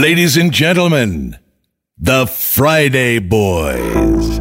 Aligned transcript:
Ladies 0.00 0.38
and 0.38 0.50
gentlemen, 0.50 1.36
the 1.98 2.26
Friday 2.26 3.18
Boys. 3.18 4.38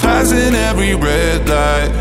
Passing 0.00 0.54
every 0.54 0.94
red 0.94 1.46
light. 1.46 1.92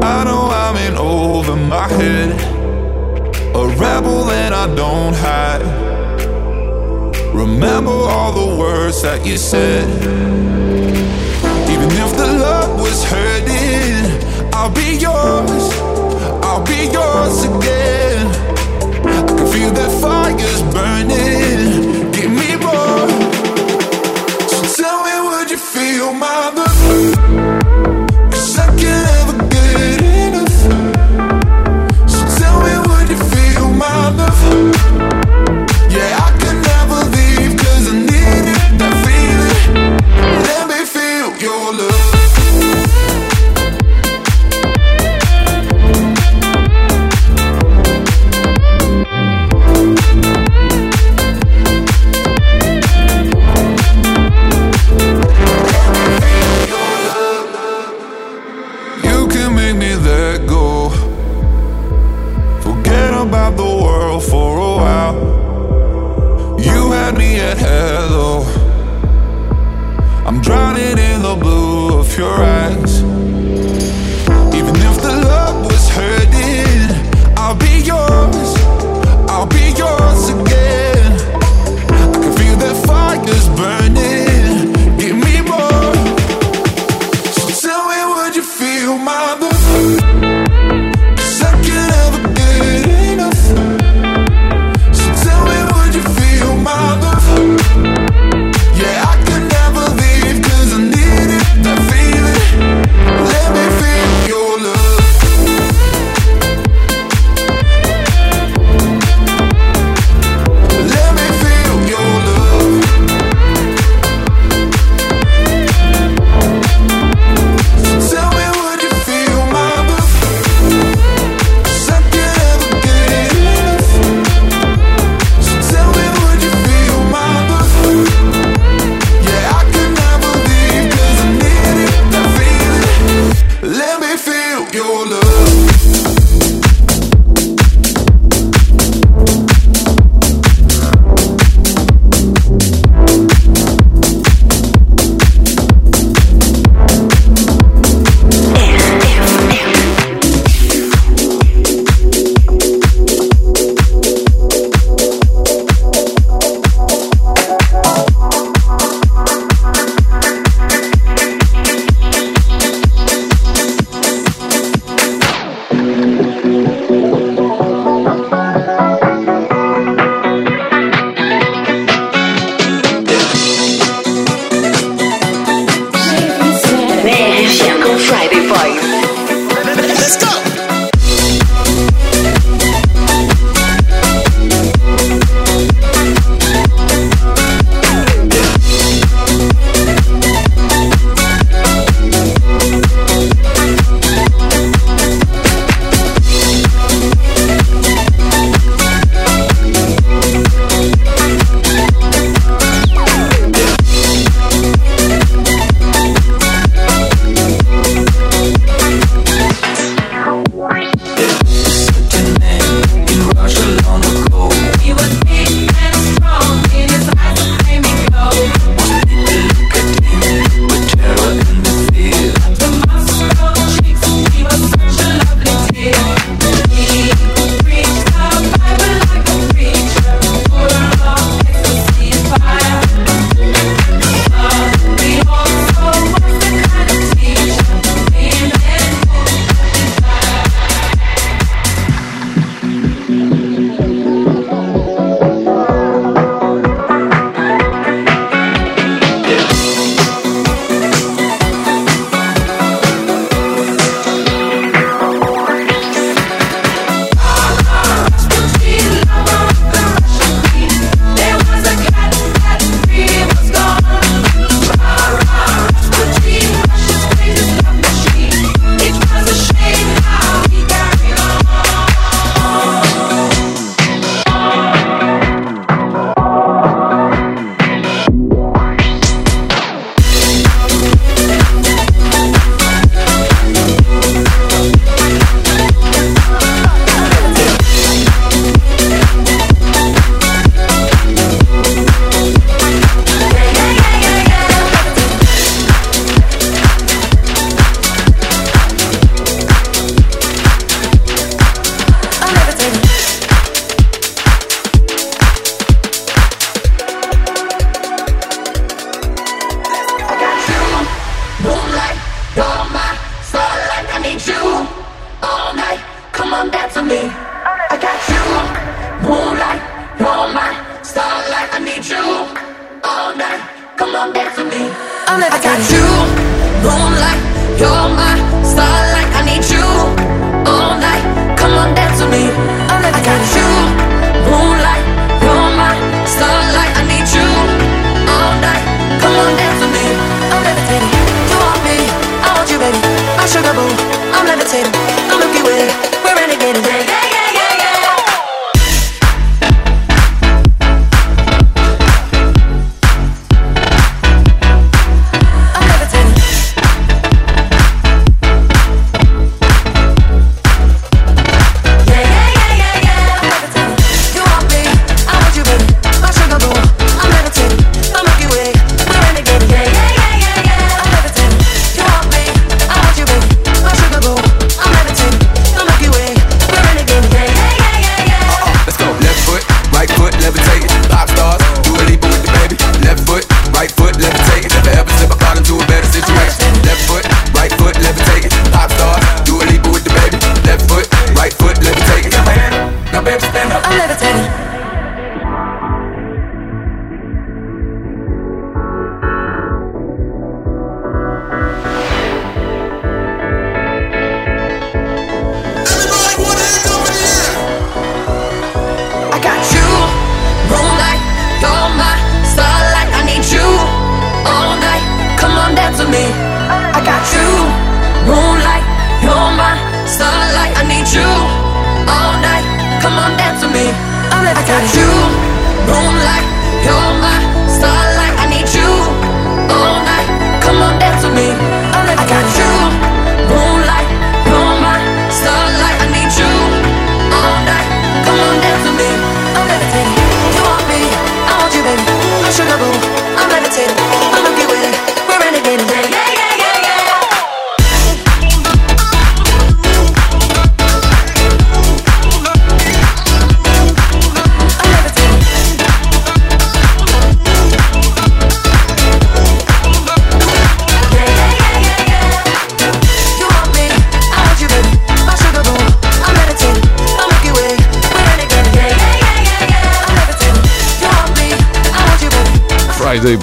I 0.00 0.24
know 0.24 0.48
I'm 0.48 0.76
in 0.76 0.96
over 0.96 1.56
my 1.56 1.86
head. 1.86 2.30
A 3.54 3.68
rebel 3.76 4.24
that 4.24 4.54
I 4.54 4.74
don't 4.74 5.14
hide. 5.14 5.60
Remember 7.34 7.90
all 7.90 8.32
the 8.32 8.56
words 8.58 9.02
that 9.02 9.26
you 9.26 9.36
said. 9.36 9.86
Even 11.68 11.90
if 11.90 12.16
the 12.16 12.32
love 12.38 12.80
was 12.80 13.04
hurting 13.04 13.53
I'll 14.64 14.72
be 14.72 14.96
yours, 14.96 15.78
I'll 16.42 16.64
be 16.64 16.88
yours 16.90 17.44
again. 17.44 18.26
I 19.04 19.22
can 19.26 19.46
feel 19.52 19.70
that 19.72 20.00
fire's 20.00 20.62
burning. 20.72 21.63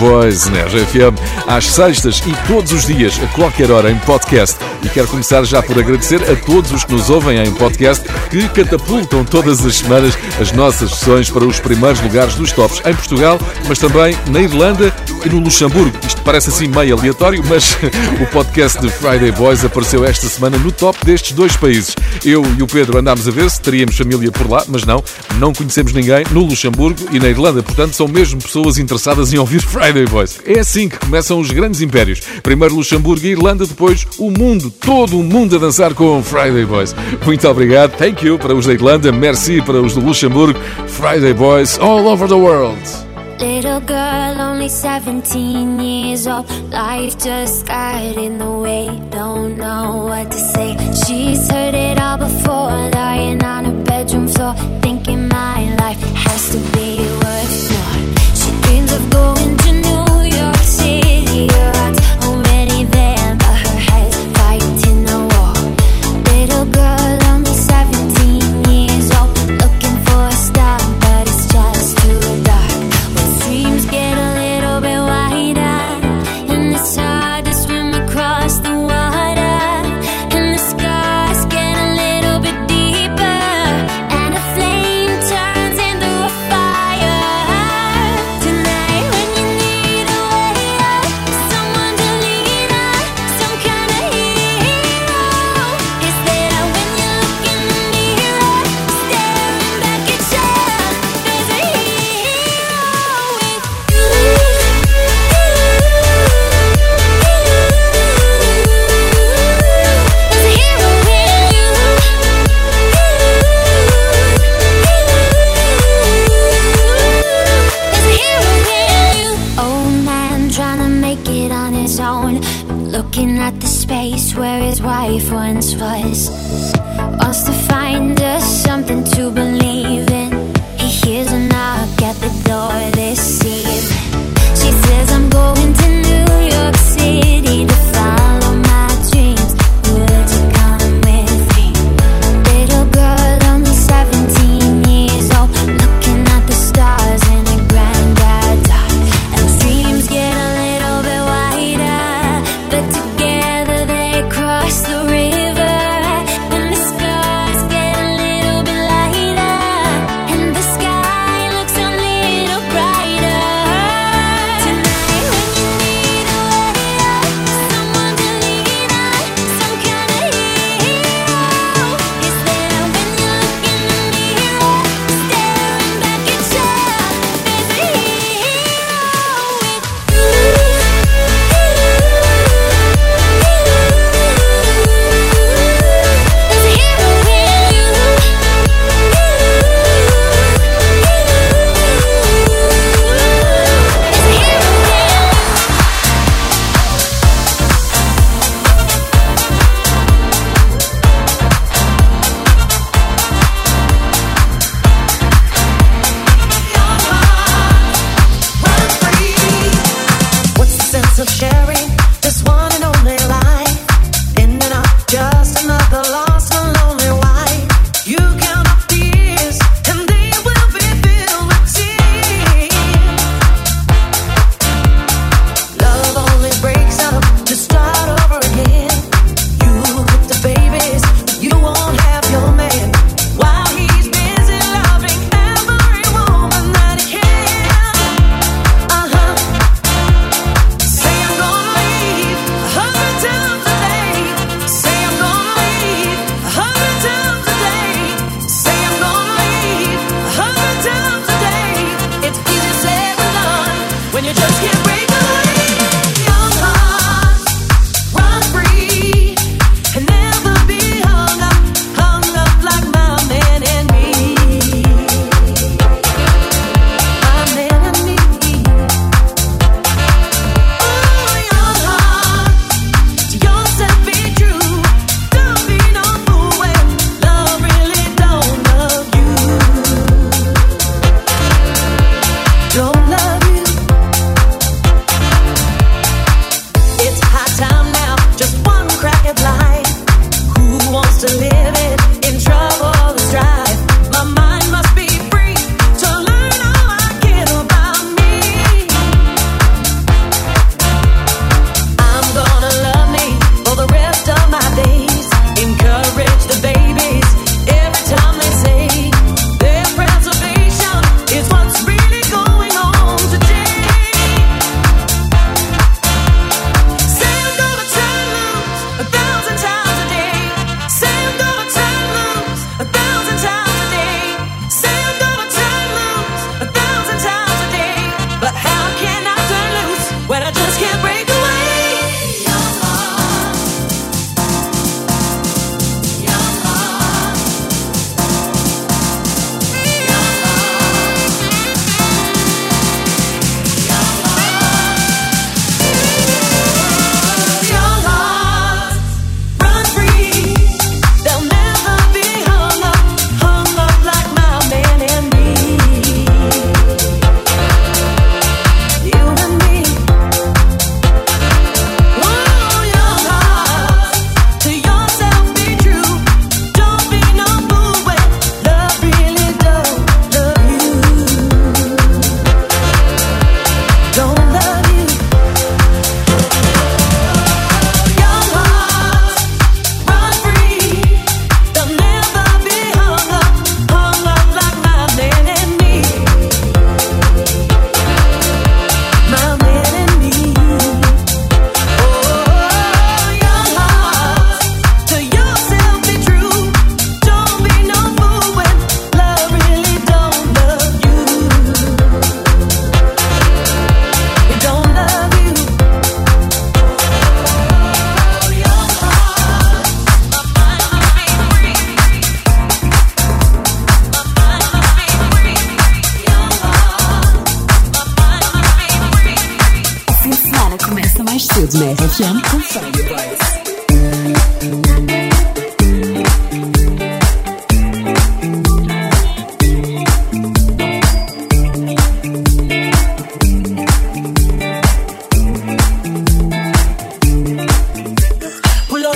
Boys 0.02 0.50
na 0.50 0.64
RFM 0.64 1.16
às 1.46 1.68
sextas 1.68 2.24
e 2.26 2.48
todos 2.48 2.72
os 2.72 2.88
dias, 2.88 3.20
a 3.22 3.28
qualquer 3.36 3.70
hora, 3.70 3.92
em 3.92 3.98
podcast. 4.00 4.58
E 4.82 4.90
quero 4.90 5.08
começar 5.08 5.44
já 5.44 5.62
por 5.62 5.78
agradecer 5.78 6.20
a 6.24 6.36
todos 6.36 6.72
os 6.72 6.84
que 6.84 6.92
nos 6.92 7.12
ouvem 7.12 7.38
em 7.38 7.54
podcast 7.54 8.04
que 8.32 8.50
catapultam 8.50 9.24
todas 9.24 9.64
as 9.64 9.76
semanas 9.76 10.18
as 10.40 10.52
nossas 10.54 10.90
sessões 10.90 11.30
para 11.30 11.46
os 11.46 11.60
primeiros 11.60 12.02
lugares 12.02 12.34
dos 12.34 12.52
tops 12.52 12.82
em 12.84 12.96
Portugal, 12.96 13.40
mas 13.68 13.78
também 13.78 14.18
na 14.32 14.42
Irlanda 14.42 14.92
e 15.26 15.30
no 15.30 15.40
Luxemburgo. 15.40 15.98
Isto 16.06 16.22
parece 16.24 16.50
assim 16.50 16.68
meio 16.68 16.98
aleatório, 16.98 17.44
mas 17.48 17.78
o 18.22 18.26
podcast 18.32 18.80
de 18.80 18.90
Friday 18.90 19.32
Boys 19.32 19.64
apareceu 19.64 20.06
esta 20.06 20.28
semana 20.28 20.58
no 20.58 20.72
top 20.72 20.98
destes 21.06 21.34
dois 21.34 21.56
países. 21.56 21.96
Eu 22.24 22.44
e 22.58 22.64
o 22.64 22.68
Pedro 22.68 22.98
andámos 22.98 23.28
a 23.28 23.32
ver 23.32 23.50
se 23.50 23.62
teríamos 23.62 23.98
família 23.98 24.32
por 24.32 24.50
lá, 24.50 24.64
mas 24.68 24.84
não, 24.84 25.04
não 25.38 25.54
conhecemos 25.54 25.94
ninguém 25.94 26.24
no 26.32 26.44
Luxemburgo 26.44 27.00
e 27.12 27.20
na 27.20 27.30
Irlanda, 27.30 27.62
portanto 27.64 27.94
são 27.94 28.08
mesmo 28.08 28.42
pessoas 28.42 28.78
interessadas 28.78 29.34
em 29.34 29.38
ouvir 29.38 29.62
Friday 29.66 30.06
Boys. 30.06 30.40
É 30.46 30.60
assim 30.60 30.90
que 30.90 30.98
começam 30.98 31.40
os 31.40 31.52
grandes 31.52 31.82
impérios. 31.82 32.22
Primeiro 32.42 32.76
Luxemburgo 32.76 33.26
e 33.26 33.30
Irlanda, 33.32 33.66
depois 33.66 34.06
o 34.18 34.30
mundo, 34.30 34.72
todo 34.72 35.20
o 35.20 35.24
mundo 35.24 35.56
a 35.56 35.60
dançar 35.60 35.94
com 35.94 36.22
Friday 36.24 36.66
Boys. 36.66 36.96
Muito 37.26 37.48
obrigado, 37.48 37.98
thank 37.98 38.26
you 38.26 38.38
para 38.38 38.56
os 38.56 38.66
da 38.66 38.74
Irlanda, 38.74 39.12
merci 39.12 39.62
para 39.62 39.82
os 39.82 39.94
do 39.94 40.02
Luxemburgo, 40.02 40.60
Friday 40.88 41.34
Boys 41.34 41.78
all 41.80 42.08
over 42.08 42.28
the 42.28 42.36
world. 42.36 43.11
Little 43.42 43.80
girl, 43.80 44.40
only 44.40 44.70
17 44.70 45.80
years 45.80 46.28
old. 46.28 46.48
Life 46.70 47.18
just 47.18 47.66
got 47.66 48.16
in 48.16 48.38
the 48.38 48.52
way, 48.52 48.86
don't 49.10 49.58
know 49.58 50.06
what 50.06 50.30
to 50.30 50.38
say. 50.38 50.78
She's 51.08 51.50
heard 51.50 51.74
it 51.74 52.00
all 52.00 52.20
before, 52.20 52.92
lying 52.94 53.44
on 53.44 53.66
her 53.66 53.84
bedroom 53.84 54.28
floor, 54.28 54.54
thinking 54.84 55.28
my 55.28 55.74
life 55.78 56.00
has 56.26 56.52
to 56.52 56.60
be 56.76 57.00
worth 57.00 57.72
more. 57.74 57.98
She 58.40 58.52
dreams 58.62 58.94
of 58.94 59.10
going 59.10 59.58
to 59.58 59.72
New 59.72 60.38
York 60.38 60.56
City. 60.58 61.48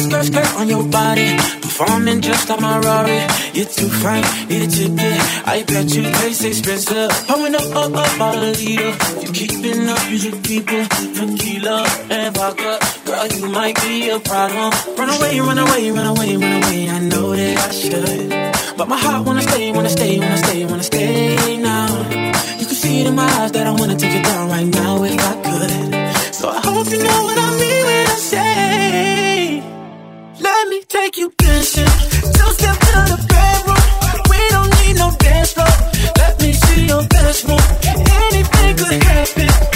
skirt, 0.06 0.26
skirt 0.26 0.52
on 0.60 0.68
your 0.68 0.84
body. 0.84 1.38
Performing 1.62 2.22
just 2.22 2.50
like 2.50 2.62
my 2.62 2.80
Rari. 2.80 3.20
You're 3.54 3.66
too 3.66 3.90
fine, 3.90 4.24
need 4.50 4.64
a 4.64 4.68
ticket. 4.68 5.20
I 5.46 5.64
bet 5.68 5.94
you 5.94 6.04
taste 6.04 6.46
expensive. 6.46 7.12
Pumping 7.28 7.56
up, 7.56 7.68
up, 7.76 7.94
up, 7.94 8.22
all 8.22 8.38
a 8.38 8.52
leader. 8.54 8.92
You 9.22 9.30
keeping 9.34 9.90
up, 9.90 10.02
you 10.10 10.18
should 10.18 10.44
people. 10.44 10.86
Tequila 11.16 11.86
and 12.10 12.36
vodka. 12.36 12.80
Girl, 13.06 13.28
you 13.28 13.50
might 13.50 13.76
be 13.82 14.10
a 14.10 14.20
problem. 14.20 14.72
Run 14.98 15.10
away, 15.16 15.40
run 15.40 15.58
away, 15.58 15.92
run 15.92 16.08
away, 16.14 16.38
run 16.38 16.64
away. 16.64 16.90
I 16.90 17.00
know 17.00 17.36
that 17.36 17.58
I 17.58 17.72
should. 17.72 18.78
But 18.78 18.88
my 18.88 18.98
heart 18.98 19.26
wanna 19.26 19.42
stay, 19.42 19.72
wanna 19.72 19.90
stay, 19.90 20.20
wanna 20.20 20.38
stay, 20.38 20.66
wanna 20.66 20.84
stay 20.84 21.58
now. 21.58 21.88
You 22.60 22.66
can 22.66 22.78
see 22.84 23.02
it 23.02 23.08
in 23.08 23.16
my 23.16 23.30
eyes 23.40 23.52
that 23.54 23.66
I 23.68 23.72
wanna 23.72 23.96
take 23.96 24.16
it 24.16 24.24
down 24.24 24.50
right 24.50 24.68
now 24.68 25.04
if 25.04 25.20
I 25.32 25.34
could. 25.46 26.36
So 26.36 26.50
I 26.50 26.60
hope 26.62 26.88
you 26.92 27.00
know 27.04 27.24
what 27.24 27.38
I 27.38 27.60
mean 27.60 27.75
me 30.76 30.84
take 30.88 31.18
you 31.18 31.32
dancing. 31.38 31.86
Two 31.86 32.52
step 32.58 32.78
to 32.80 33.00
the 33.12 33.20
bedroom. 33.30 33.84
We 34.30 34.40
don't 34.50 34.72
need 34.82 34.96
no 34.98 35.12
dance 35.20 35.54
floor. 35.54 35.76
Let 36.18 36.42
me 36.42 36.52
see 36.54 36.88
your 36.88 37.04
best 37.08 37.48
move. 37.48 37.66
Anything 37.86 38.76
could 38.78 39.04
happen. 39.04 39.75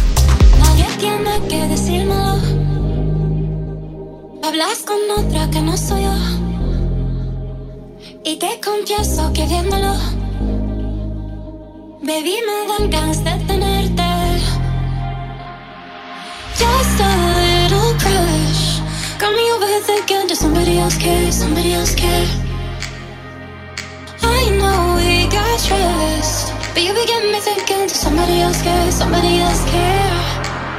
Hablas 4.43 4.83
con 4.85 4.97
otra 5.11 5.49
que 5.49 5.61
no 5.61 5.77
soy 5.77 6.03
yo. 6.03 6.13
Y 8.23 8.37
te 8.37 8.59
confieso 8.63 9.31
que 9.33 9.45
viéndolo, 9.45 9.93
baby, 12.07 12.39
me 12.47 12.57
dan 12.67 12.89
ganas 12.89 13.21
de 13.23 13.33
tenerte. 13.47 14.09
Just 16.55 16.99
a 17.01 17.11
little 17.35 17.93
crush. 17.99 18.79
Got 19.19 19.31
me 19.35 19.51
over 19.51 19.67
does 20.27 20.39
somebody 20.39 20.77
else 20.79 20.97
care? 20.97 21.31
Somebody 21.31 21.73
else 21.73 21.93
care? 21.95 22.27
I 24.23 24.41
know 24.59 24.95
we 24.95 25.27
got 25.27 25.59
trust, 25.67 26.53
but 26.73 26.81
you 26.81 26.93
begin 26.93 27.23
me 27.31 27.39
thinking, 27.41 27.87
does 27.87 27.99
somebody 27.99 28.39
else 28.39 28.61
care? 28.61 28.91
Somebody 28.91 29.39
else 29.39 29.63
care? 29.65 30.17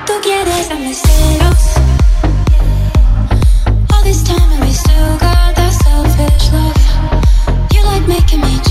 Tú 0.07 0.15
quieres 0.25 0.69
darme 0.71 0.95
celos. 0.95 1.65
All 3.93 4.03
this 4.03 4.23
time 4.25 4.51
and 4.55 4.65
we 4.65 4.73
still 4.73 5.19
got 5.19 5.55
that 5.59 5.73
selfish 5.85 6.53
love. 6.53 7.73
You 7.75 7.83
like 7.85 8.07
making 8.09 8.41
me 8.41 8.68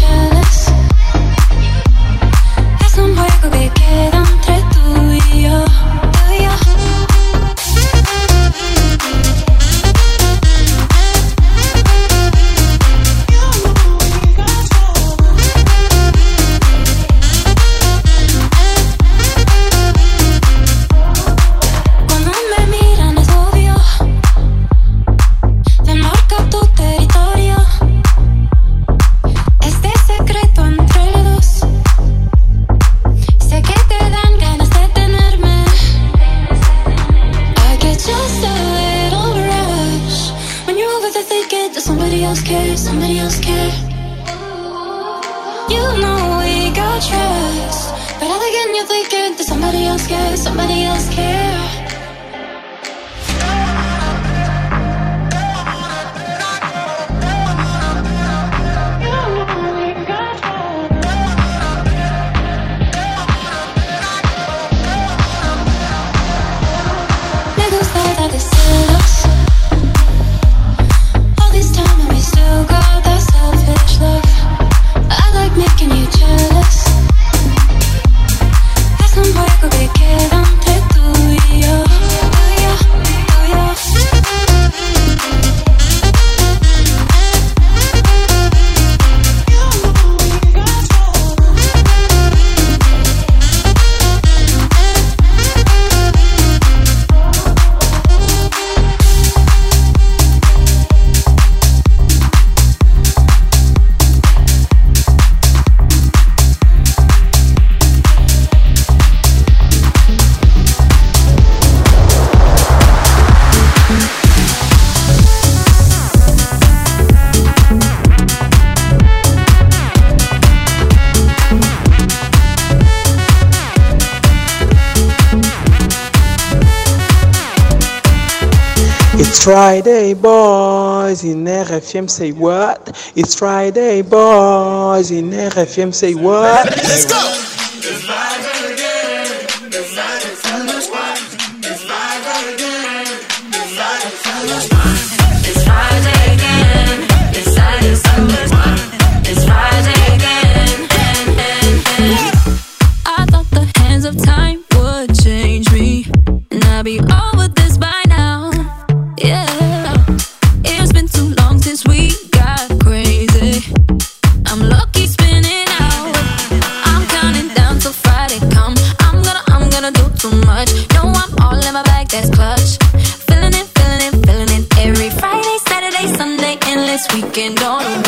Friday, 129.48 130.14
boys. 130.14 131.24
In 131.24 131.46
RFM, 131.46 132.10
say 132.10 132.34
what? 132.34 132.82
It's 133.16 133.34
Friday, 133.34 134.02
boys. 134.02 135.10
In 135.12 135.30
RFM, 135.30 135.94
say 135.94 136.16
what? 136.16 136.66
Let's 136.66 137.06
go. 137.06 137.47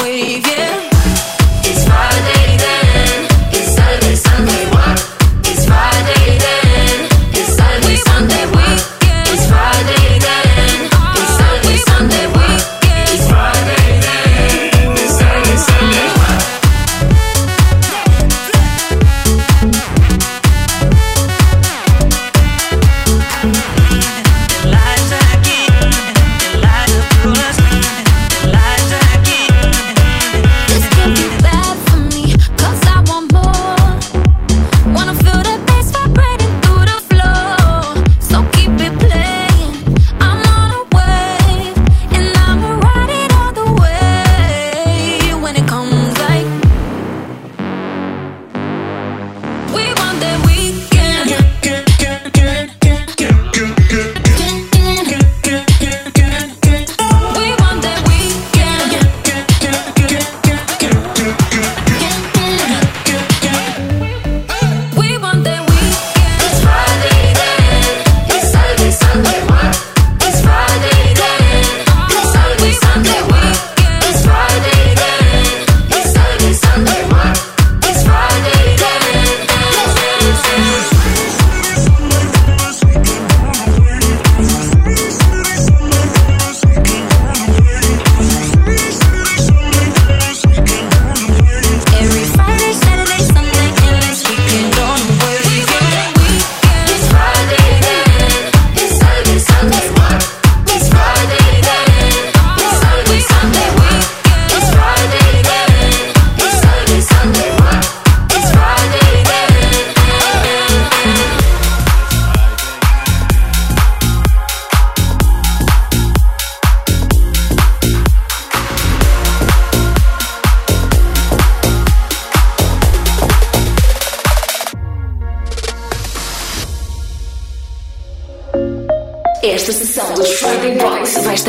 Wave, 0.02 0.45
yeah. 0.47 0.89
It's 1.63 1.86
Friday 1.86 2.79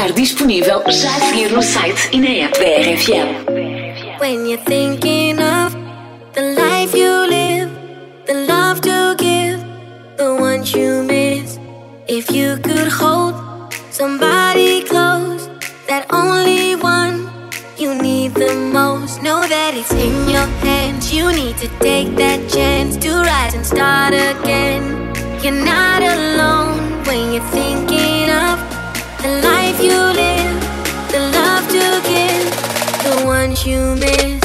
estar 0.00 0.12
disponível 0.12 0.82
já 0.88 1.14
a 1.14 1.20
seguir 1.20 1.52
no 1.52 1.62
site 1.62 2.08
e 2.12 2.20
na 2.20 2.46
app 2.46 2.58
da 2.58 2.64
RFM. 2.64 4.18
When 4.18 4.46
you're 4.46 4.64
thinking 4.64 5.38
of 5.38 5.76
the 6.32 6.54
life 6.54 6.96
you 6.96 7.26
live, 7.28 7.70
the 8.26 8.46
love 8.48 8.80
to 8.80 9.14
give, 9.18 9.62
the 10.16 10.40
ones 10.40 10.72
you 10.72 11.02
miss. 11.04 11.58
If 12.08 12.30
you 12.30 12.58
could 12.62 12.90
hold 12.90 13.34
somebody 13.90 14.82
close, 14.84 15.50
that 15.86 16.06
only 16.10 16.76
one 16.76 17.28
you 17.76 17.94
need 17.94 18.32
the 18.34 18.54
most. 18.72 19.22
Know 19.22 19.46
that 19.46 19.74
it's 19.74 19.92
in 19.92 20.30
your 20.30 20.48
hands. 20.64 21.12
You 21.12 21.30
need 21.30 21.58
to 21.58 21.68
take 21.80 22.16
that 22.16 22.48
chance 22.48 22.96
to 23.04 23.10
rise 23.10 23.54
and 23.54 23.66
start 23.66 24.14
again. 24.14 25.12
You're 25.42 25.62
not 25.62 26.02
alone 26.02 27.04
when 27.04 27.34
you're 27.34 27.50
thinking 27.52 28.30
of 28.30 28.58
the 29.22 29.42
life 29.42 29.60
you 29.83 29.99
live, 30.23 30.61
the 31.12 31.21
love 31.38 31.66
to 31.69 32.01
give, 32.09 32.51
the 33.05 33.27
ones 33.27 33.66
you 33.66 33.97
miss. 33.97 34.39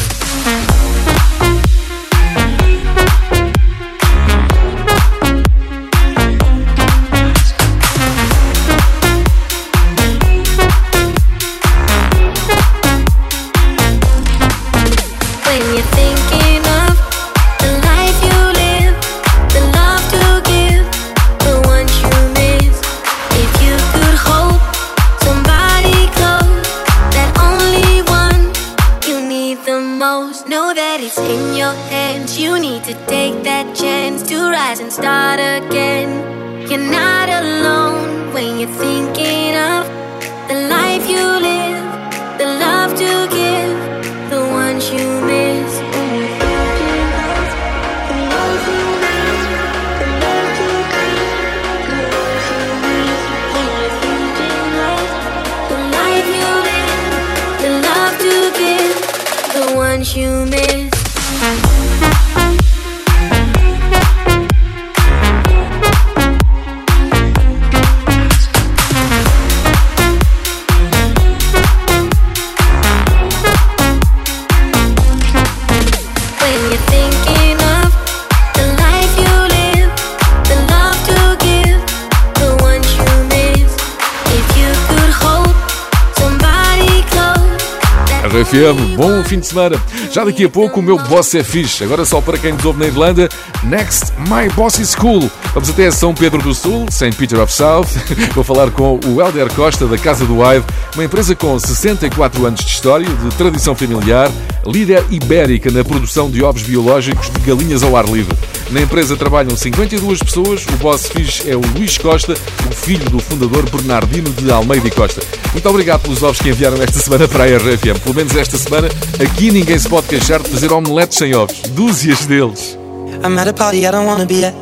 RFM, 88.56 88.96
bom 88.96 89.22
fim 89.26 89.40
de 89.40 89.48
semana. 89.48 89.76
Já 90.12 90.24
daqui 90.24 90.46
a 90.46 90.50
pouco 90.50 90.80
o 90.80 90.84
meu 90.84 90.98
boss 90.98 91.36
é 91.36 91.44
fixe. 91.44 91.84
Agora 91.84 92.06
só 92.06 92.22
para 92.22 92.38
quem 92.38 92.54
nos 92.54 92.64
ouve 92.64 92.80
na 92.80 92.88
Irlanda, 92.88 93.28
Next 93.64 94.14
My 94.30 94.50
Boss 94.56 94.80
is 94.80 94.96
Cool. 94.96 95.30
Vamos 95.54 95.70
até 95.70 95.92
São 95.92 96.14
Pedro 96.14 96.42
do 96.42 96.54
Sul, 96.54 96.86
St. 96.90 97.12
Peter 97.18 97.42
of 97.42 97.52
South. 97.52 97.88
Vou 98.34 98.46
falar 98.46 98.72
com 98.72 98.98
o 99.06 99.22
Helder 99.22 99.54
Costa 99.54 99.86
da 99.86 99.98
Casa 99.98 100.26
do 100.26 100.40
Wide, 100.40 100.66
uma 100.94 101.04
empresa 101.04 101.36
com 101.36 101.60
64 101.60 102.46
anos 102.46 102.62
de 102.62 102.72
história, 102.72 103.06
de 103.06 103.36
tradição 103.36 103.76
familiar, 103.76 104.32
líder 104.66 105.04
ibérica 105.12 105.70
na 105.70 105.84
produção 105.84 106.32
de 106.32 106.42
ovos 106.42 106.64
biológicos 106.64 107.30
de 107.30 107.40
galinhas 107.40 107.84
ao 107.84 107.98
ar 107.98 108.06
livre. 108.06 108.36
Na 108.72 108.82
empresa 108.82 109.16
trabalham 109.16 109.56
52 109.56 110.20
pessoas. 110.20 110.66
O 110.66 110.78
boss 110.78 111.08
fixe 111.08 111.50
é 111.50 111.56
o 111.56 111.62
Luís 111.76 111.98
Costa, 111.98 112.34
o 112.34 112.76
filho 112.76 113.08
do 113.10 113.20
fundador 113.20 113.70
Bernardino 113.70 114.30
de 114.32 114.52
Almeida 114.52 114.88
e 114.88 114.92
Costa. 114.92 115.22
Muito 115.54 115.70
obrigado 115.70 116.02
pelos 116.02 116.24
ovos 116.24 116.40
que 116.40 116.50
enviaram 116.50 116.82
esta 116.82 117.00
semana 117.00 117.28
para 117.28 117.44
a 117.44 117.48
RFM. 117.48 118.00
Pelo 118.04 118.16
menos 118.16 118.36
esta 118.36 118.58
semana, 118.58 118.90
aqui 119.20 119.52
ninguém 119.52 119.78
se 119.78 119.88
pode 119.88 120.08
queixar 120.08 120.42
de 120.42 120.50
fazer 120.50 120.72
omeletes 120.74 121.18
sem 121.18 121.36
ovos. 121.36 121.62
Dúzias 121.70 122.26
deles. 122.26 122.78
I'm 123.24 123.38
at 123.40 123.48
a 123.48 123.54
party 123.54 123.86
I 123.86 123.92
don't 123.92 124.08
wanna 124.08 124.26
be 124.26 124.44
at, 124.44 124.54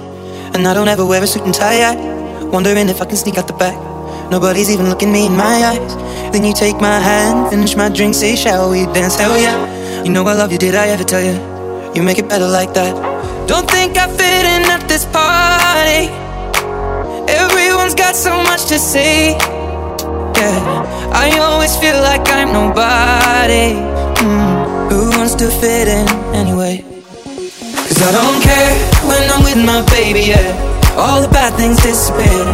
and 0.54 0.68
I 0.68 0.74
don't 0.74 0.90
ever 0.90 1.06
wear 1.06 1.24
a 1.24 1.28
suit 1.28 1.46
and 1.46 1.54
tie. 1.54 1.80
yet. 1.80 1.98
Wondering 2.52 2.90
if 2.90 3.02
I 3.02 3.06
can 3.06 3.16
sneak 3.18 3.38
out 3.38 3.48
the 3.48 3.54
back. 3.54 3.76
Nobody's 4.30 4.70
even 4.70 4.90
looking 4.90 5.12
me 5.12 5.26
in 5.26 5.36
my 5.36 5.64
eyes. 5.64 5.96
Then 6.32 6.44
you 6.44 6.54
take 6.54 6.80
my 6.80 7.00
hand, 7.00 7.50
finish 7.50 7.76
my 7.76 7.90
drink, 7.90 8.16
say, 8.16 8.36
Shall 8.36 8.70
we 8.70 8.86
dance? 8.94 9.16
Hell 9.16 9.38
yeah. 9.38 10.04
You 10.04 10.12
know 10.12 10.24
I 10.28 10.34
love 10.34 10.52
you, 10.52 10.58
did 10.58 10.76
I 10.76 10.90
ever 10.90 11.04
tell 11.04 11.22
you? 11.22 11.40
You 11.96 12.04
make 12.04 12.20
it 12.20 12.30
better 12.30 12.48
like 12.48 12.74
that. 12.74 13.13
Don't 13.48 13.70
think 13.70 13.98
I 13.98 14.08
fit 14.08 14.46
in 14.56 14.64
at 14.72 14.88
this 14.88 15.06
party. 15.06 16.08
Everyone's 17.28 17.94
got 17.94 18.16
so 18.16 18.32
much 18.44 18.66
to 18.66 18.80
say. 18.80 19.32
Yeah, 20.40 21.12
I 21.12 21.38
always 21.40 21.76
feel 21.76 22.00
like 22.02 22.28
I'm 22.30 22.52
nobody. 22.54 23.76
Mm, 24.24 24.90
who 24.90 25.10
wants 25.18 25.36
to 25.36 25.50
fit 25.50 25.88
in 25.88 26.08
anyway? 26.34 26.84
Cause 27.88 28.02
I 28.02 28.12
don't 28.12 28.42
care 28.42 28.74
when 29.10 29.24
I'm 29.30 29.44
with 29.44 29.60
my 29.66 29.84
baby, 29.92 30.32
yeah. 30.32 30.96
All 30.98 31.22
the 31.22 31.28
bad 31.28 31.54
things 31.56 31.78
disappear. 31.84 32.48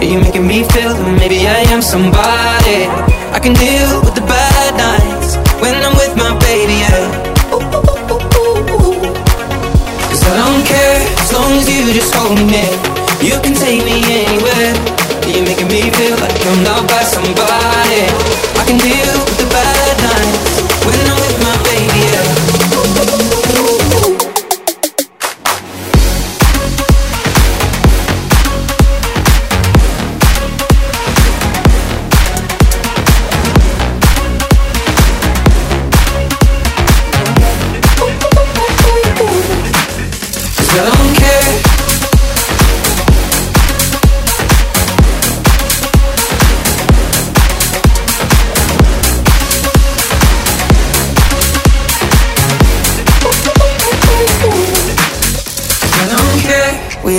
You're 0.00 0.20
making 0.20 0.46
me 0.46 0.64
feel 0.76 0.92
that 0.92 1.16
maybe 1.18 1.46
I 1.48 1.64
am 1.72 1.80
somebody. 1.80 2.84
I 3.32 3.40
can 3.40 3.54
deal 3.54 4.00
with 4.04 4.14
the 4.14 4.26
bad 4.28 4.76
nights 4.76 5.36
when 5.62 5.74
I'm 5.82 5.96
with 5.96 6.14
my 6.16 6.38
baby, 6.40 6.74
yeah. 6.84 7.33
Long 11.34 11.52
as 11.58 11.68
you 11.68 11.92
just 11.92 12.14
hold 12.14 12.38
me. 12.38 12.64
You 13.20 13.36
can 13.42 13.54
take 13.54 13.84
me 13.84 13.98
anywhere. 14.06 14.72
You're 15.26 15.44
making 15.44 15.68
me 15.68 15.90
feel 15.90 16.16
like 16.22 16.38
I'm 16.46 16.64
loved 16.64 16.88
by 16.88 17.02
somebody. 17.02 18.06
I 18.60 18.62
can 18.66 18.78
deal 18.78 19.14
with 19.24 19.38
the 19.38 19.48
bad 19.50 19.96
nights 20.02 20.53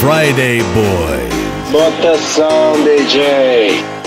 Friday 0.00 0.62
Boy. 0.72 1.28
Botação 1.70 2.72
DJ. 2.82 3.99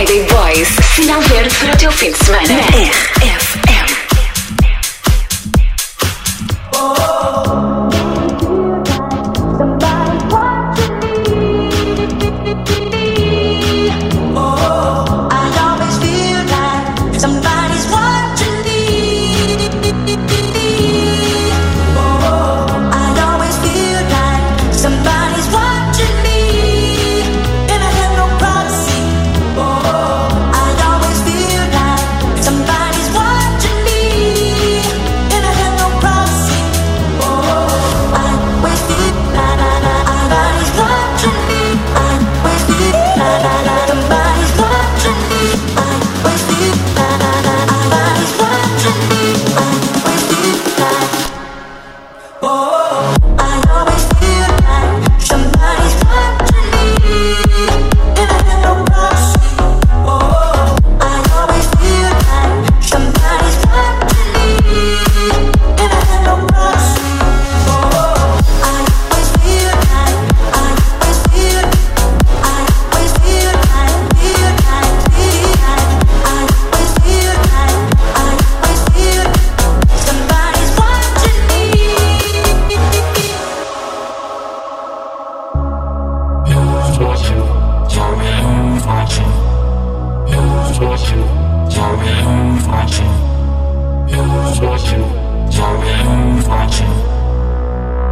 Friday 0.00 0.26
Boys. 0.32 0.68
Sinal 0.94 1.20
verde 1.20 1.54
para 1.56 1.74
o 1.74 1.76
teu 1.76 1.92
fim 1.92 2.10
de 2.10 2.24
semana. 2.24 2.42
RFM. 2.72 3.89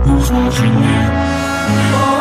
на 0.09 0.21
служение. 0.21 2.18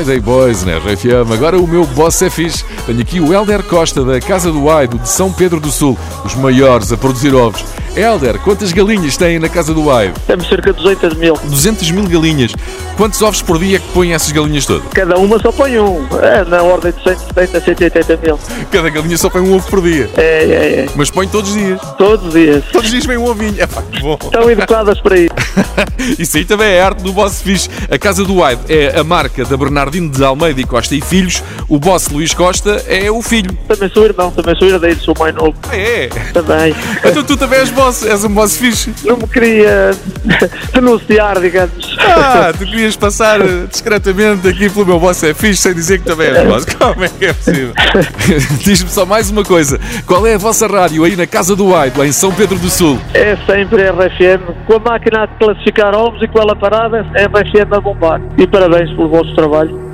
Friday 0.00 0.20
Boys 0.20 0.64
na 0.64 0.78
RFM. 0.78 1.30
Agora 1.30 1.58
o 1.58 1.68
meu 1.68 1.84
boss 1.84 2.22
é 2.22 2.30
fixe. 2.30 2.64
Tenho 2.86 3.00
aqui 3.00 3.20
o 3.20 3.34
Helder 3.34 3.62
Costa 3.62 4.02
da 4.02 4.18
Casa 4.18 4.50
do 4.50 4.70
Aido 4.70 4.98
de 4.98 5.06
São 5.06 5.30
Pedro 5.30 5.60
do 5.60 5.70
Sul, 5.70 5.98
os 6.24 6.34
maiores 6.36 6.90
a 6.90 6.96
produzir 6.96 7.34
ovos. 7.34 7.62
Helder, 7.94 8.38
quantas 8.38 8.72
galinhas 8.72 9.18
têm 9.18 9.38
na 9.38 9.48
Casa 9.48 9.74
do 9.74 9.90
Aido? 9.90 10.18
Temos 10.26 10.48
cerca 10.48 10.72
de 10.72 10.82
200 10.82 11.18
mil. 11.18 11.34
200 11.34 11.90
mil 11.90 12.08
galinhas. 12.08 12.52
Quantos 13.00 13.22
ovos 13.22 13.40
por 13.40 13.58
dia 13.58 13.78
é 13.78 13.80
que 13.80 13.88
põem 13.94 14.12
essas 14.12 14.30
galinhas 14.30 14.66
todas? 14.66 14.86
Cada 14.92 15.16
uma 15.16 15.38
só 15.38 15.50
põe 15.50 15.78
um. 15.78 16.06
É 16.20 16.44
na 16.44 16.62
ordem 16.62 16.92
de 16.92 17.02
170, 17.02 17.60
180 17.62 18.16
mil. 18.18 18.38
Cada 18.70 18.90
galinha 18.90 19.16
só 19.16 19.30
põe 19.30 19.40
um 19.40 19.54
ovo 19.54 19.66
por 19.70 19.80
dia. 19.80 20.10
É, 20.18 20.22
é, 20.22 20.80
é. 20.80 20.86
Mas 20.94 21.10
põe 21.10 21.26
todos 21.26 21.48
os 21.48 21.56
dias. 21.56 21.80
Todos 21.96 22.26
os 22.26 22.34
dias. 22.34 22.62
Todos 22.70 22.88
os 22.88 22.90
dias 22.90 23.06
vem 23.06 23.16
um 23.16 23.24
ovinho. 23.24 23.54
É 23.56 23.66
pá, 23.66 23.80
que 23.90 24.00
bom. 24.02 24.18
Estão 24.22 24.50
educadas 24.50 25.00
para 25.00 25.18
isso. 25.18 25.34
Isso 26.18 26.36
aí 26.36 26.44
também 26.44 26.68
é 26.68 26.82
arte 26.82 27.02
do 27.02 27.10
Boss 27.12 27.40
Fixe. 27.40 27.70
A 27.90 27.98
Casa 27.98 28.22
do 28.22 28.44
Aido 28.44 28.62
é 28.68 28.98
a 28.98 29.02
marca 29.02 29.46
da 29.46 29.56
Bernardino 29.56 30.10
de 30.10 30.22
Almeida 30.22 30.60
e 30.60 30.64
Costa 30.64 30.94
e 30.94 31.00
Filhos. 31.00 31.42
O 31.68 31.78
Boss 31.78 32.08
Luís 32.08 32.34
Costa 32.34 32.84
é 32.86 33.10
o 33.10 33.22
filho. 33.22 33.56
Também 33.66 33.88
sou 33.88 34.04
irmão, 34.04 34.30
também 34.30 34.54
sou 34.56 34.68
herdeiro, 34.68 35.00
sou 35.00 35.14
mais 35.18 35.34
novo. 35.34 35.54
É. 35.72 36.08
Também. 36.34 36.74
Então 37.02 37.24
tu 37.24 37.36
também 37.36 37.60
és 37.60 37.70
boss, 37.70 38.04
és 38.04 38.24
um 38.24 38.28
boss 38.28 38.56
fixe. 38.56 38.92
Não 39.04 39.16
me 39.16 39.26
queria 39.26 39.92
denunciar, 40.72 41.40
digamos. 41.40 41.96
Ah, 41.98 42.52
tu 42.52 42.66
querias 42.66 42.89
passar 42.96 43.40
eh, 43.40 43.66
discretamente 43.68 44.46
aqui 44.48 44.68
pelo 44.70 44.86
meu 44.86 45.00
boss 45.00 45.22
é 45.22 45.34
fixe 45.34 45.62
sem 45.62 45.74
dizer 45.74 45.98
que 45.98 46.04
também 46.04 46.28
és 46.28 46.46
boss. 46.46 46.64
Como 46.76 47.04
é 47.04 47.08
que 47.08 47.26
é 47.26 47.32
possível? 47.32 47.72
Diz-me 48.62 48.90
só 48.90 49.04
mais 49.06 49.30
uma 49.30 49.44
coisa. 49.44 49.78
Qual 50.06 50.26
é 50.26 50.34
a 50.34 50.38
vossa 50.38 50.66
rádio 50.66 51.04
aí 51.04 51.16
na 51.16 51.26
Casa 51.26 51.54
do 51.56 51.74
Aido, 51.74 52.04
em 52.04 52.12
São 52.12 52.32
Pedro 52.32 52.58
do 52.58 52.70
Sul? 52.70 52.98
É 53.14 53.36
sempre 53.46 53.82
RFM, 53.90 54.66
com 54.66 54.74
a 54.74 54.78
máquina 54.78 55.24
a 55.24 55.28
classificar 55.28 55.94
ovos 55.94 56.22
e 56.22 56.28
com 56.28 56.38
ela 56.38 56.54
parada, 56.56 57.06
é 57.14 57.24
RFM 57.26 57.72
a 57.72 57.80
bombar. 57.80 58.20
E 58.36 58.46
parabéns 58.46 58.90
pelo 58.90 59.08
vosso 59.08 59.34
trabalho. 59.34 59.90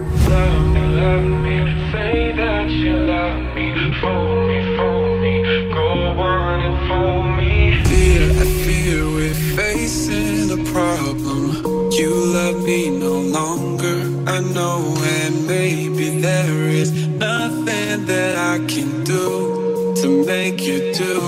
You 11.99 12.11
love 12.11 12.63
me 12.63 12.91
no 12.91 13.15
longer, 13.21 13.99
I 14.31 14.41
know, 14.41 14.95
and 15.03 15.47
maybe 15.47 16.21
there 16.21 16.69
is 16.69 16.93
nothing 17.07 18.05
that 18.05 18.37
I 18.37 18.59
can 18.67 19.03
do 19.03 19.95
to 20.03 20.27
make 20.27 20.61
you 20.61 20.93
do. 20.93 21.21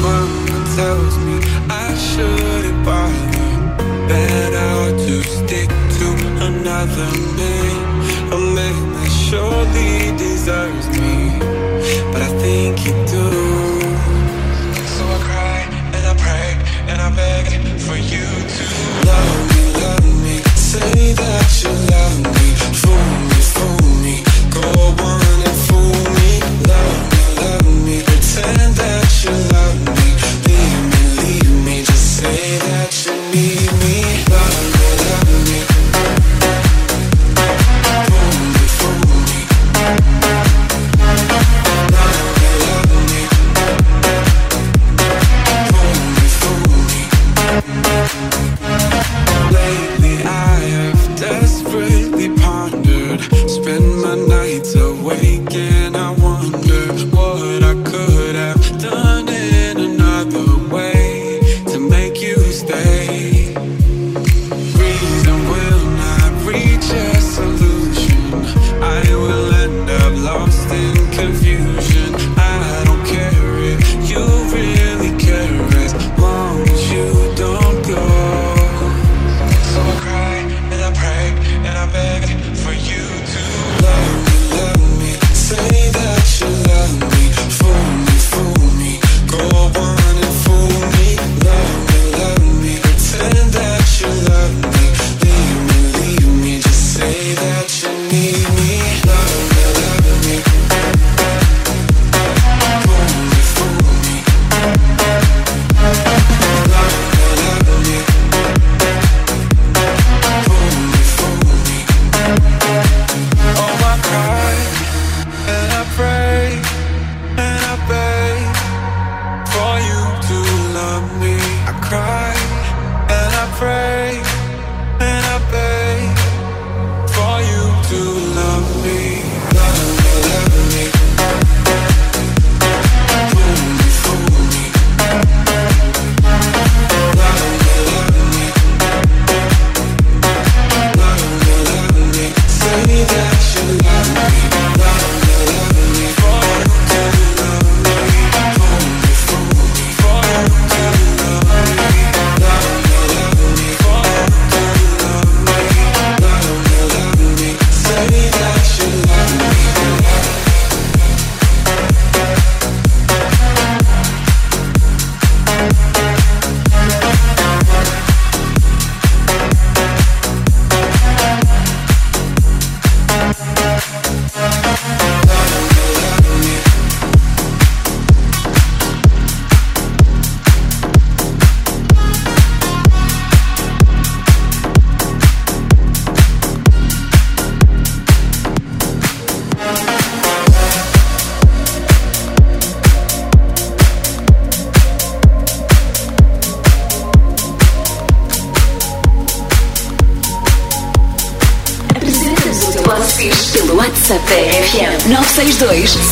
Mama 0.00 0.58
tells 0.76 1.18
me 1.18 1.34
I 1.68 1.94
shouldn't 1.96 2.84
bother, 2.84 3.56
ought 4.54 4.96
to 5.08 5.22
stick 5.34 5.68
to 5.98 6.08
another 6.46 7.10
man, 7.38 8.32
a 8.32 8.38
man 8.38 8.92
that 8.94 9.10
surely 9.10 10.16
deserves 10.16 10.86
me, 10.90 11.40
but 12.12 12.22
I 12.22 12.30
think 12.38 12.86
you 12.86 13.05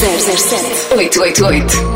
007 0.04 0.90
888 0.98 1.93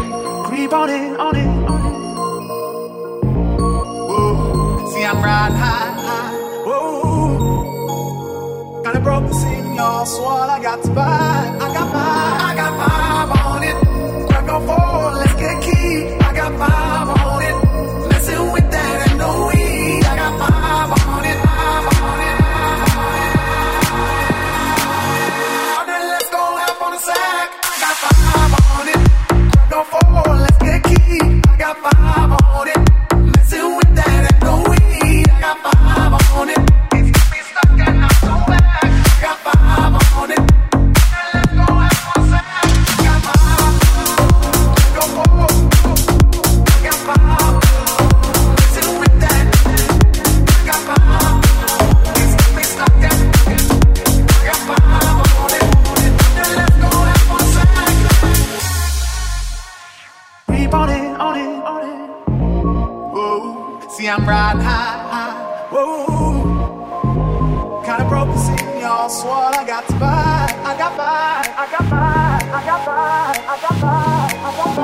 See, 63.98 64.08
I'm 64.08 64.28
riding 64.28 64.62
high, 64.62 65.08
high. 65.10 65.66
Whoa. 65.72 67.82
Kinda 67.84 68.04
broke 68.08 68.28
the 68.28 68.38
scene, 68.38 68.80
y'all. 68.80 69.08
Swore 69.08 69.34
I 69.34 69.64
got 69.66 69.88
to 69.88 69.94
buy. 69.94 70.54
I 70.64 70.76
got 70.78 70.96
by. 70.96 71.42
I 71.58 71.68
got 71.68 71.90
by. 71.90 72.38
I 72.54 72.64
got 72.64 72.86
by. 72.86 72.92
I 72.94 73.58
got 73.60 73.80
by. 73.80 74.38
I 74.38 74.56
got 74.56 74.76
by. 74.76 74.82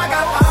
I 0.00 0.08
got 0.10 0.40
by. 0.40 0.45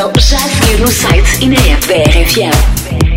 Zo 0.00 0.10
zag 0.14 0.70
je 0.70 0.78
no 0.78 0.86
site 0.86 1.44
in 1.44 1.50
de 1.50 1.76
app. 1.76 3.09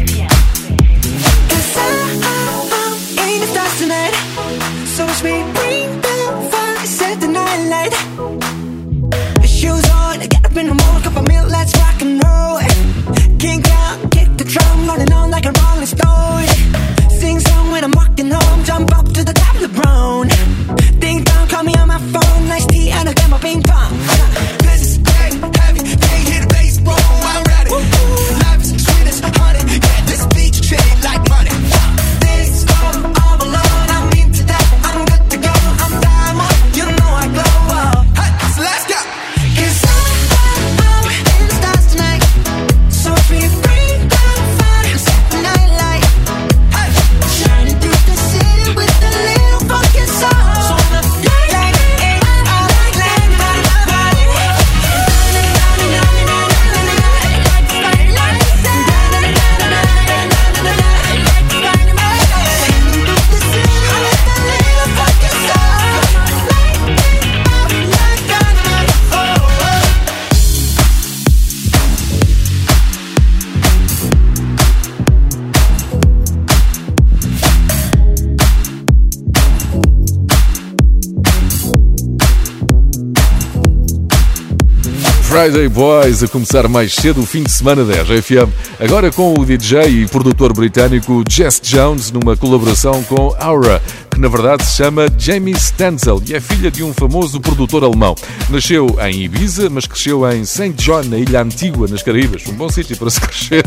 Friday 85.44 85.68
Boys 85.68 86.24
a 86.24 86.28
começar 86.30 86.70
mais 86.70 86.94
cedo 86.94 87.20
o 87.20 87.26
fim 87.26 87.44
de 87.44 87.52
semana 87.52 87.84
da 87.84 88.02
RFM, 88.02 88.50
agora 88.80 89.12
com 89.12 89.34
o 89.38 89.46
DJ 89.46 90.04
e 90.04 90.08
produtor 90.08 90.54
britânico 90.54 91.22
Jess 91.30 91.60
Jones 91.62 92.14
numa 92.14 92.38
colaboração 92.38 93.04
com 93.04 93.36
Aura, 93.38 93.82
que 94.10 94.22
na 94.22 94.30
verdade 94.30 94.64
se 94.64 94.78
chama 94.78 95.08
Jamie 95.18 95.54
Stenzel 95.60 96.22
e 96.26 96.34
é 96.34 96.40
filha 96.40 96.72
de 96.72 96.82
um 96.82 96.94
famoso 96.94 97.42
produtor 97.42 97.84
alemão. 97.84 98.16
Nasceu 98.50 98.88
em 99.02 99.24
Ibiza, 99.24 99.70
mas 99.70 99.86
cresceu 99.86 100.26
em 100.32 100.46
St. 100.46 100.76
John, 100.78 101.04
na 101.04 101.18
Ilha 101.18 101.42
Antigua, 101.42 101.90
nas 101.90 102.02
Caraíbas. 102.02 102.48
Um 102.48 102.54
bom 102.54 102.70
sítio 102.70 102.96
para 102.96 103.10
se 103.10 103.20
crescer. 103.20 103.66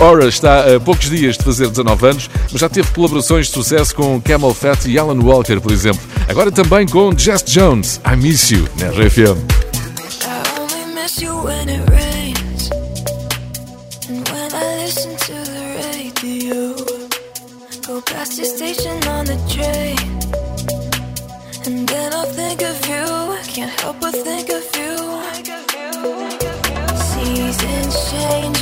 Aura 0.00 0.28
está 0.28 0.76
a 0.76 0.80
poucos 0.80 1.10
dias 1.10 1.36
de 1.36 1.44
fazer 1.44 1.68
19 1.68 2.06
anos, 2.06 2.30
mas 2.50 2.58
já 2.58 2.70
teve 2.70 2.90
colaborações 2.92 3.48
de 3.48 3.52
sucesso 3.52 3.94
com 3.94 4.18
Camel 4.22 4.54
Fat 4.54 4.86
e 4.86 4.98
Alan 4.98 5.22
Walker, 5.22 5.60
por 5.60 5.72
exemplo. 5.72 6.00
Agora 6.26 6.50
também 6.50 6.86
com 6.86 7.12
Jess 7.14 7.44
Jones, 7.44 8.00
I 8.10 8.16
Miss 8.16 8.50
You, 8.50 8.66
na 8.78 8.86
RFM. 8.88 9.67
miss 11.08 11.22
you 11.22 11.34
when 11.42 11.68
it 11.70 11.88
rains. 11.88 12.70
And 14.08 14.28
when 14.28 14.50
I 14.52 14.68
listen 14.82 15.16
to 15.28 15.36
the 15.52 15.64
radio, 15.80 16.60
go 17.86 18.02
past 18.02 18.36
your 18.36 18.46
station 18.46 18.96
on 19.16 19.24
the 19.24 19.38
train. 19.54 19.98
And 21.66 21.88
then 21.88 22.12
I'll 22.12 22.32
think 22.40 22.60
of 22.62 22.78
you. 22.90 23.04
I 23.40 23.42
can't 23.54 23.80
help 23.80 24.00
but 24.00 24.14
think 24.26 24.48
of 24.50 24.64
you. 24.78 24.92
Seasons 27.10 27.94
change. 28.10 28.57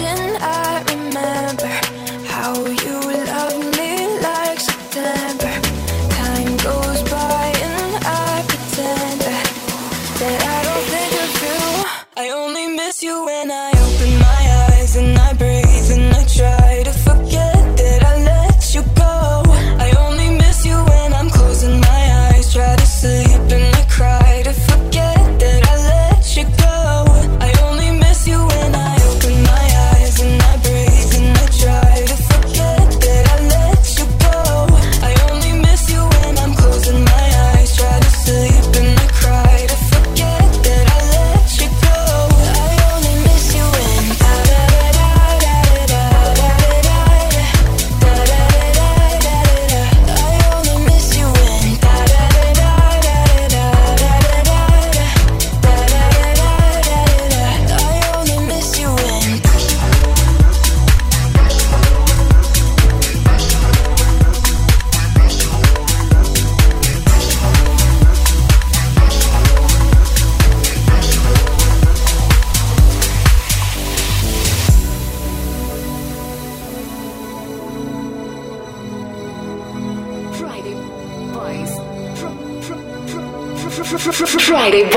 you 13.07 13.28
and 13.28 13.52
I. 13.52 13.76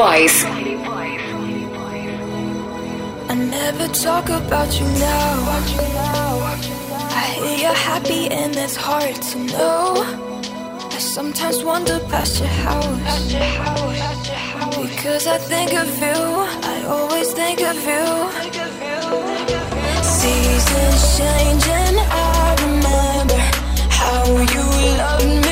voice. 0.10 0.44
I 3.32 3.36
never 3.58 3.88
talk 4.06 4.28
about 4.30 4.70
you 4.80 4.88
now. 5.10 5.32
I 7.22 7.26
hear 7.36 7.58
you're 7.64 7.82
happy 7.92 8.24
and 8.42 8.56
it's 8.56 8.78
hard 8.88 9.16
to 9.32 9.38
know. 9.54 9.82
I 10.96 11.00
sometimes 11.16 11.64
wander 11.64 12.00
past 12.12 12.40
your 12.40 12.54
house. 12.66 13.24
Because 14.82 15.26
I 15.28 15.38
think 15.52 15.72
of 15.84 15.90
you, 16.06 16.20
I 16.74 16.76
always 16.96 17.30
think 17.40 17.60
of 17.72 17.78
you. 17.92 18.06
Seasons 20.18 21.02
changing, 21.18 21.96
I 22.10 22.48
remember 22.66 23.42
how 24.00 24.24
you 24.54 24.66
loved 25.02 25.46
me. 25.46 25.49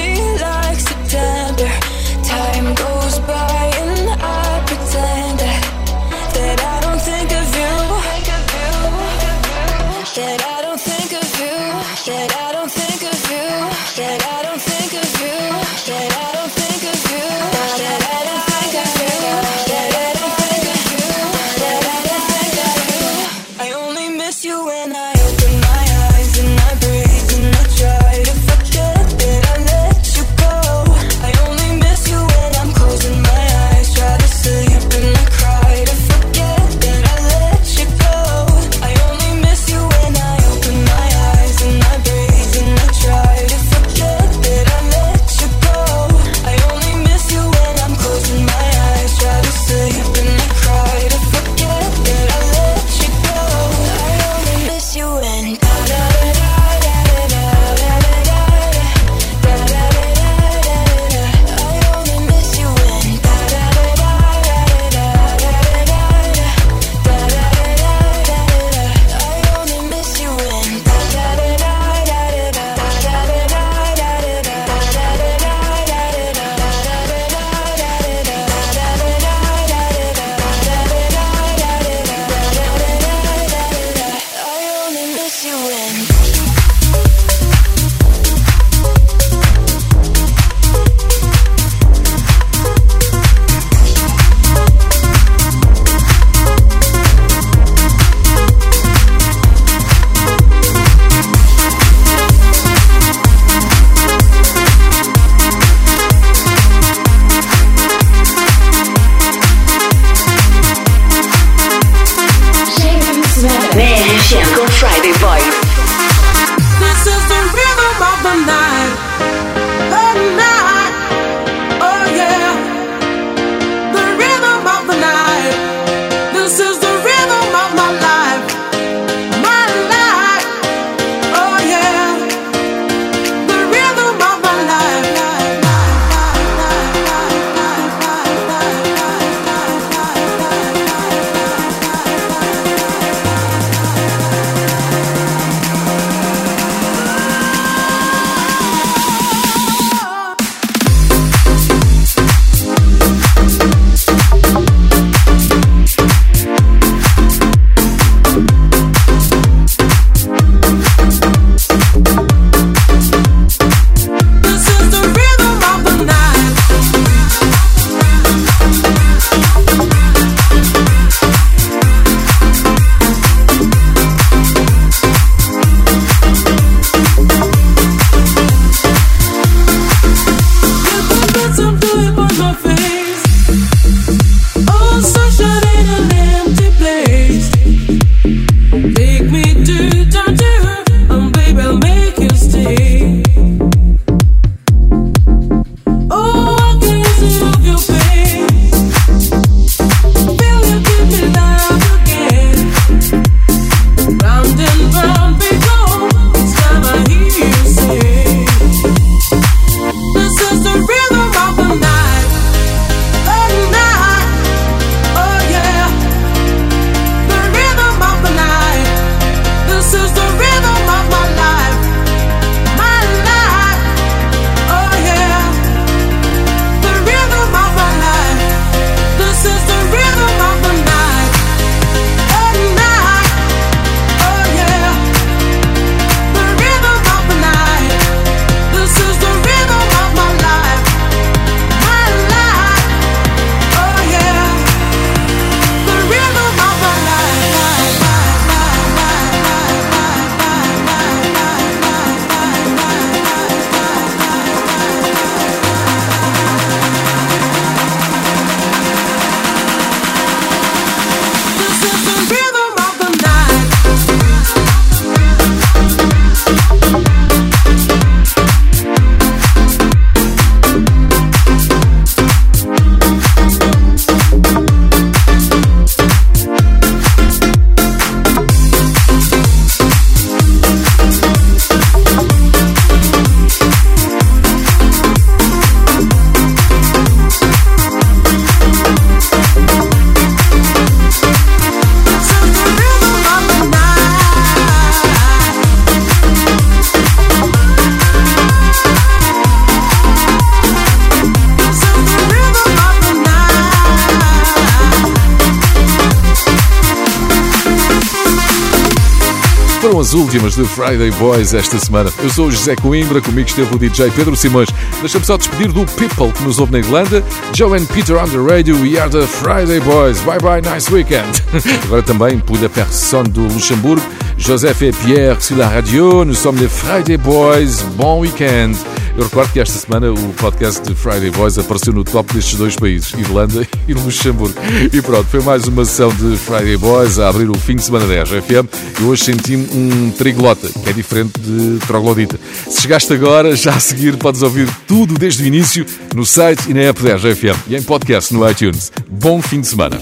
De 310.58 310.64
Friday 310.64 311.12
Boys 311.12 311.54
esta 311.54 311.78
semana. 311.78 312.12
Eu 312.24 312.30
sou 312.32 312.48
o 312.48 312.52
José 312.52 312.76
Coimbra, 312.76 313.22
comigo 313.22 313.48
esteve 313.48 313.76
o 313.76 313.78
DJ 313.78 314.10
Pedro 314.10 314.36
Simões. 314.36 314.68
Deixa-me 315.02 315.24
só 315.24 315.38
despedir 315.38 315.72
do 315.72 315.86
People 315.86 316.32
que 316.32 316.44
nos 316.44 316.58
ouve 316.58 316.72
na 316.72 316.80
Irlanda, 316.80 317.24
Joe 317.54 317.78
and 317.78 317.86
Peter 317.86 318.18
on 318.18 318.28
the 318.28 318.38
radio, 318.38 318.76
we 318.78 318.98
are 318.98 319.10
the 319.10 319.28
Friday 319.28 319.80
Boys. 319.80 320.20
Bye 320.22 320.40
bye, 320.40 320.62
nice 320.62 320.92
weekend. 320.92 321.44
Agora 321.86 322.02
também 322.02 322.40
pour 322.40 322.60
la 322.60 322.70
personne 322.70 323.28
do 323.30 323.44
Luxembourg, 323.44 324.02
Joseph 324.38 324.82
et 324.82 324.92
Pierre 324.92 325.40
sur 325.42 325.58
la 325.58 325.70
radio, 325.70 326.26
nous 326.26 326.34
sommes 326.34 326.58
les 326.58 326.68
Friday 326.68 327.18
Boys. 327.18 327.84
Bon 327.96 328.20
weekend. 328.20 328.76
Eu 329.18 329.24
recordo 329.24 329.52
que 329.52 329.60
esta 329.60 329.80
semana 329.80 330.12
o 330.12 330.34
podcast 330.34 330.80
de 330.84 330.94
Friday 330.94 331.32
Boys 331.32 331.58
apareceu 331.58 331.92
no 331.92 332.04
top 332.04 332.32
destes 332.36 332.56
dois 332.56 332.76
países, 332.76 333.14
Irlanda 333.16 333.68
e 333.88 333.94
Luxemburgo. 333.94 334.54
E 334.94 335.02
pronto, 335.02 335.26
foi 335.26 335.42
mais 335.42 335.68
uma 335.68 335.84
sessão 335.86 336.10
de 336.10 336.38
Friday 336.38 336.78
Boys 336.78 337.18
a 337.18 337.28
abrir 337.28 337.50
o 337.50 337.58
fim 337.58 337.78
de 337.78 337.84
semana 337.84 338.06
da 338.06 338.22
RFM 338.22 338.70
e 339.02 339.04
hoje 339.04 339.24
senti-me 339.24 339.68
um 339.74 340.12
triglota, 340.12 340.70
que 340.70 340.90
é 340.92 340.94
diferente 340.94 341.40
de 341.40 341.80
troglodita. 341.88 342.40
Se 342.70 342.84
chegaste 342.84 343.12
agora, 343.12 343.56
já 343.56 343.74
a 343.74 343.80
seguir 343.80 344.16
podes 344.18 344.44
ouvir 344.44 344.70
tudo 344.88 345.16
desde 345.16 345.42
o 345.42 345.48
início 345.48 345.84
no 346.14 346.24
site 346.24 346.70
e 346.70 346.74
na 346.76 346.82
app 346.82 347.02
da 347.02 347.16
RFM 347.16 347.58
e 347.68 347.76
em 347.76 347.82
podcast 347.82 348.32
no 348.32 348.48
iTunes. 348.48 348.92
Bom 349.10 349.42
fim 349.42 349.62
de 349.62 349.68
semana. 349.68 349.98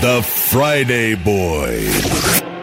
The 0.00 0.22
Friday 0.22 1.16
Boys. 1.16 2.55